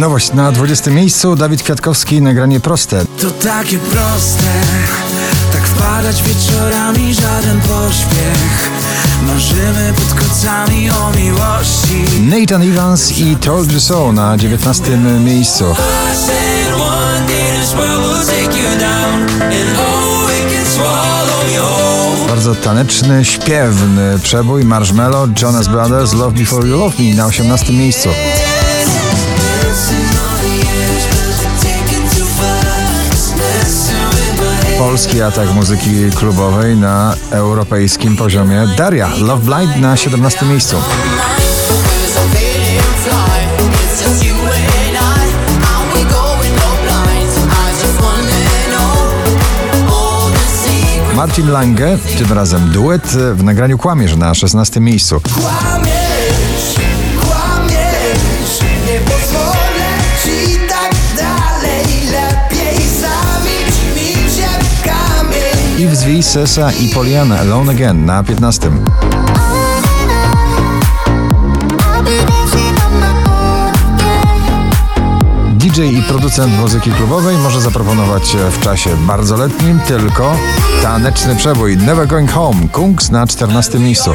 Nowość 0.00 0.32
na 0.32 0.52
20 0.52 0.90
miejscu 0.90 1.36
Dawid 1.36 1.62
Kwiatkowski, 1.62 2.22
nagranie 2.22 2.60
proste. 2.60 3.04
To 3.20 3.30
takie 3.30 3.78
proste, 3.78 4.44
tak 5.52 5.62
wpadać 5.62 6.22
wieczorami, 6.22 7.14
żaden 7.14 7.60
pośpiech. 7.60 8.70
Marzymy 9.26 9.92
pod 9.96 10.20
kocami 10.20 10.90
o 10.90 11.10
miłości. 11.16 12.04
Nathan 12.20 12.62
Evans 12.62 13.18
i 13.18 13.36
Told 13.36 13.72
You 13.72 13.80
So 13.80 14.12
na 14.12 14.36
19 14.36 14.96
miejscu. 14.96 15.64
Bardzo 22.28 22.54
taneczny, 22.54 23.24
śpiewny 23.24 24.18
przebój 24.22 24.64
Marshmello, 24.64 25.28
Jonas 25.42 25.68
Brothers, 25.68 26.12
Love 26.12 26.38
Before 26.38 26.68
You 26.68 26.78
Love 26.78 27.02
Me 27.02 27.14
na 27.14 27.26
18 27.26 27.72
miejscu. 27.72 28.08
Polski 34.78 35.22
atak 35.22 35.54
muzyki 35.54 36.10
klubowej 36.18 36.76
na 36.76 37.14
europejskim 37.30 38.16
poziomie. 38.16 38.68
Daria, 38.76 39.08
Love 39.20 39.44
Blind 39.44 39.76
na 39.76 39.96
17 39.96 40.46
miejscu. 40.46 40.76
Martin 51.14 51.50
Lange, 51.50 51.98
tym 52.18 52.32
razem 52.32 52.70
duet 52.70 53.06
w 53.34 53.42
nagraniu 53.42 53.78
Kłamierz 53.78 54.16
na 54.16 54.34
16 54.34 54.80
miejscu. 54.80 55.20
Sesa 66.18 66.72
i 66.72 66.88
Poliana 66.88 67.38
Alone 67.38 67.72
Again 67.72 68.04
na 68.04 68.22
15. 68.22 68.70
DJ 75.52 75.80
i 75.82 76.02
producent 76.02 76.58
muzyki 76.58 76.90
klubowej 76.92 77.36
może 77.36 77.60
zaproponować 77.60 78.36
w 78.50 78.60
czasie 78.64 78.96
bardzo 78.96 79.36
letnim 79.36 79.80
tylko 79.80 80.36
taneczny 80.82 81.36
przebój 81.36 81.76
Never 81.76 82.06
Going 82.06 82.32
Home, 82.32 82.68
Kungs 82.72 83.10
na 83.10 83.26
14 83.26 83.78
miejscu. 83.78 84.14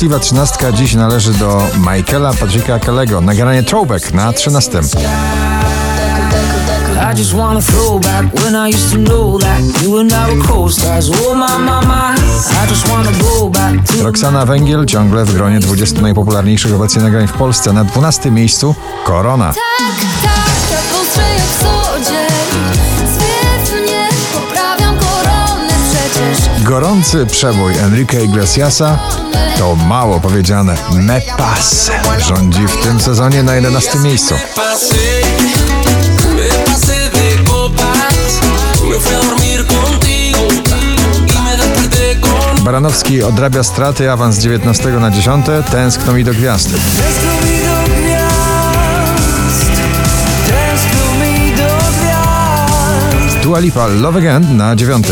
Szczęśliwa 0.00 0.18
trzynastka 0.18 0.72
dziś 0.72 0.94
należy 0.94 1.32
do 1.32 1.66
Michaela 1.78 2.32
Patricka 2.32 2.78
Kellego, 2.78 3.20
nagranie 3.20 3.62
Throwback 3.62 4.14
na 4.14 4.32
13. 4.32 4.80
I 7.12 7.18
just 7.18 7.34
wanna 7.34 7.60
throw 7.60 8.02
back 8.02 8.34
when 8.34 8.54
I 8.54 8.74
used 8.74 8.92
to 8.92 8.98
know 8.98 9.40
that 9.40 9.82
you 9.82 9.98
and 9.98 10.12
I 10.12 10.36
were 10.36 10.48
co-stars. 10.48 11.10
Oh 11.10 11.34
my, 11.34 11.58
my, 11.58 11.86
my. 11.86 12.14
I 12.64 12.68
just 12.68 12.88
wanna 12.88 13.12
go 13.12 13.50
back 13.50 13.86
to 13.86 14.04
Roxana 14.04 14.46
Węgiel 14.46 14.86
ciągle 14.86 15.24
w 15.24 15.34
gronie 15.34 15.60
20 15.60 16.00
najpopularniejszych 16.00 16.74
obecnie 16.74 17.02
nagrań 17.02 17.26
w 17.26 17.32
Polsce. 17.32 17.72
Na 17.72 17.84
12 17.84 18.30
miejscu 18.30 18.74
Korona. 19.04 19.46
Tak, 19.46 19.96
tak, 20.22 20.70
jak 20.70 21.79
Gorący 26.70 27.26
przebój 27.26 27.72
Enrique 27.78 28.24
Iglesiasa 28.24 28.98
to 29.58 29.76
mało 29.76 30.20
powiedziane. 30.20 30.76
Me 30.92 31.20
pas 31.38 31.90
rządzi 32.18 32.66
w 32.66 32.76
tym 32.76 33.00
sezonie 33.00 33.42
na 33.42 33.54
11 33.54 33.98
miejscu. 33.98 34.34
Baranowski 42.64 43.22
odrabia 43.22 43.62
straty, 43.62 44.10
awans 44.10 44.36
z 44.36 44.38
19 44.38 44.88
na 44.88 45.10
10. 45.10 45.46
Tęskno 45.70 46.12
mi 46.12 46.24
do 46.24 46.32
gwiazd. 46.32 46.68
Tęskno 46.70 47.32
mi 47.46 47.58
do 47.58 47.92
gwiazd, 48.00 49.70
tęskno 50.46 51.14
mi 51.22 51.56
do 51.56 51.68
gwiazd. 52.00 53.42
Dua 53.42 53.58
Lipa 53.58 53.86
Love 53.86 54.18
Again 54.18 54.56
na 54.56 54.76
9. 54.76 55.06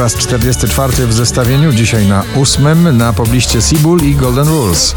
raz 0.00 0.14
44 0.14 1.06
w 1.06 1.12
zestawieniu, 1.12 1.72
dzisiaj 1.72 2.06
na 2.06 2.24
8. 2.36 2.96
Na 2.96 3.12
pobliście 3.12 3.62
Seabull 3.62 4.00
i 4.02 4.14
Golden 4.14 4.48
Rules. 4.48 4.94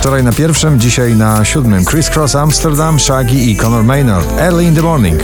Wczoraj 0.00 0.24
na 0.24 0.32
pierwszym, 0.32 0.80
dzisiaj 0.80 1.16
na 1.16 1.44
siódmym. 1.44 1.84
Criss 1.84 2.10
Cross 2.10 2.34
Amsterdam, 2.34 3.00
Shaggy 3.00 3.36
i 3.36 3.56
Conor 3.56 3.84
Maynard. 3.84 4.38
Early 4.38 4.64
in 4.64 4.74
the 4.74 4.82
morning. 4.82 5.22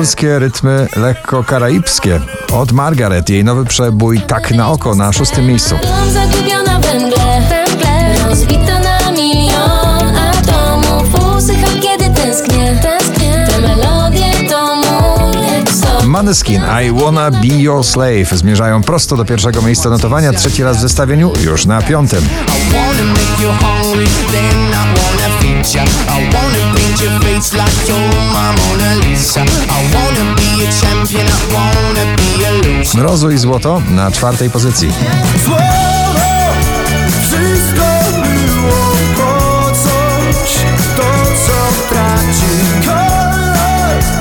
Polskie 0.00 0.38
rytmy 0.38 0.88
lekko 0.96 1.44
karaibskie. 1.44 2.20
Od 2.52 2.72
Margaret, 2.72 3.30
jej 3.30 3.44
nowy 3.44 3.64
przebój 3.64 4.20
Tak 4.20 4.50
na 4.50 4.68
oko 4.68 4.94
na 4.94 5.12
szóstym 5.12 5.46
miejscu. 5.46 5.74
Zagubiona 6.12 6.80
w 6.80 6.82
węgle 6.82 7.42
Węgle 7.48 8.28
Rozbita 8.28 8.78
na 8.78 9.12
milion 9.12 10.16
atomów 10.16 11.36
Usycham 11.36 11.80
kiedy 11.80 12.10
tęsknię 12.14 12.78
Tęsknię 12.82 13.46
Te 13.50 13.60
melodie 13.60 14.48
to 14.48 14.76
mój 14.76 15.66
sok 15.66 16.04
Maneskin, 16.04 16.62
I 16.84 17.00
Wanna 17.00 17.30
Be 17.30 17.46
Your 17.46 17.84
Slave 17.84 18.30
zmierzają 18.32 18.82
prosto 18.82 19.16
do 19.16 19.24
pierwszego 19.24 19.62
miejsca 19.62 19.90
notowania, 19.90 20.32
trzeci 20.32 20.62
raz 20.62 20.76
w 20.76 20.80
zestawieniu, 20.80 21.32
już 21.44 21.66
na 21.66 21.82
piątym. 21.82 22.20
I 22.20 22.72
wanna 22.72 23.12
make 23.12 23.42
you 23.42 23.50
hungry, 23.60 24.06
then 24.32 24.70
I 24.70 25.00
wanna 25.00 25.38
feed 25.40 25.74
ya. 25.74 25.82
I 25.82 25.86
wanna 26.32 26.74
paint 26.74 27.00
your 27.02 27.22
face 27.22 27.56
like 27.56 27.88
you're 27.88 28.08
my 28.32 28.59
Mona 28.90 29.06
Lisa. 29.06 29.40
I 29.40 29.94
wanna 29.94 30.34
be 30.34 30.64
a 30.64 30.70
champion, 30.80 31.26
I 31.26 31.52
wanna 31.52 32.16
be 32.16 32.46
a 32.46 32.50
loser. 32.52 33.00
Mrozu 33.00 33.30
i 33.30 33.38
złoto 33.38 33.82
na 33.90 34.10
czwartej 34.10 34.50
pozycji. 34.50 34.92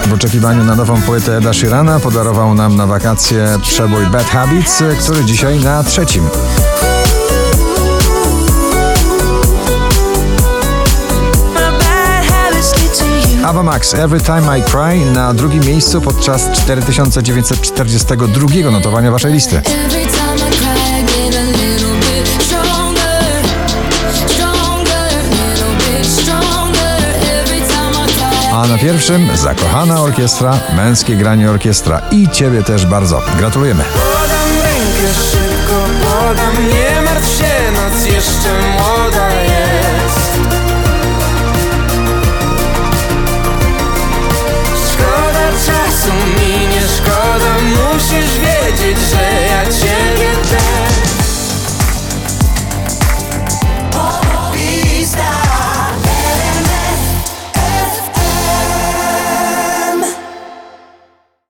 W 0.07 0.13
oczekiwaniu 0.13 0.63
na 0.63 0.75
nową 0.75 1.01
płytę 1.01 1.37
Eda 1.37 1.53
Sheerana 1.53 1.99
podarował 1.99 2.53
nam 2.53 2.75
na 2.75 2.87
wakacje 2.87 3.47
przebój 3.61 4.05
Bad 4.05 4.29
Habits, 4.29 4.83
który 5.03 5.25
dzisiaj 5.25 5.59
na 5.59 5.83
trzecim. 5.83 6.29
Ava 13.49 13.63
Max, 13.63 13.93
Every 13.93 14.21
Time 14.21 14.59
I 14.59 14.61
Cry 14.61 15.11
na 15.13 15.33
drugim 15.33 15.65
miejscu 15.65 16.01
podczas 16.01 16.51
4942 16.51 18.71
notowania 18.71 19.11
waszej 19.11 19.33
listy. 19.33 19.61
A 28.53 28.67
na 28.67 28.77
pierwszym 28.77 29.37
zakochana 29.37 30.01
orkiestra, 30.01 30.59
męskie 30.75 31.15
granie 31.15 31.49
orkiestra 31.49 32.01
i 32.11 32.29
ciebie 32.29 32.63
też 32.63 32.85
bardzo. 32.85 33.21
Gratulujemy. 33.37 33.83
Podam 33.83 34.63
rękę 34.63 35.13
szybko, 35.31 35.85
podam, 36.03 36.67
nie 36.67 37.01
martw 37.01 37.37
się, 37.37 37.71
noc 37.71 38.05
jeszcze 38.05 38.49
młoda 38.77 39.29
jest. 39.43 40.18